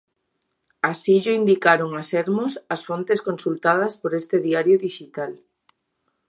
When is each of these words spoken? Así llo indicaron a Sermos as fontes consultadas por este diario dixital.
Así 0.91 1.13
llo 1.23 1.31
indicaron 1.41 1.91
a 1.95 2.03
Sermos 2.11 2.53
as 2.73 2.81
fontes 2.87 3.23
consultadas 3.27 3.93
por 4.01 4.11
este 4.21 4.37
diario 4.47 4.75
dixital. 4.85 5.31